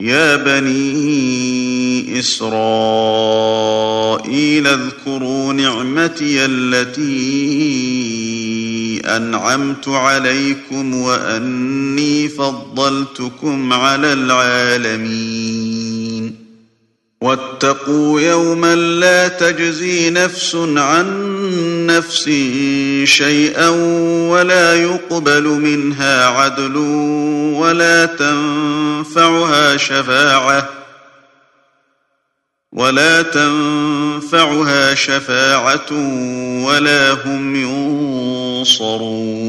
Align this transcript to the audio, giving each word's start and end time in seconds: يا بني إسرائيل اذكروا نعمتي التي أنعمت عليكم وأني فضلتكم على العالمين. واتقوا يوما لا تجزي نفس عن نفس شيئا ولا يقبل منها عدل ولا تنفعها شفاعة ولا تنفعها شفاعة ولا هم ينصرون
يا 0.00 0.36
بني 0.36 2.18
إسرائيل 2.18 2.56
اذكروا 4.66 5.52
نعمتي 5.52 6.44
التي 6.44 7.00
أنعمت 9.16 9.88
عليكم 9.88 10.94
وأني 10.94 12.28
فضلتكم 12.28 13.72
على 13.72 14.12
العالمين. 14.12 15.69
واتقوا 17.30 18.20
يوما 18.20 18.74
لا 18.74 19.28
تجزي 19.28 20.10
نفس 20.10 20.54
عن 20.76 21.06
نفس 21.86 22.24
شيئا 23.04 23.68
ولا 24.28 24.74
يقبل 24.74 25.42
منها 25.42 26.26
عدل 26.26 26.76
ولا 27.56 28.06
تنفعها 28.06 29.76
شفاعة 29.76 30.68
ولا 32.72 33.22
تنفعها 33.22 34.94
شفاعة 34.94 35.92
ولا 36.64 37.12
هم 37.12 37.56
ينصرون 37.56 39.39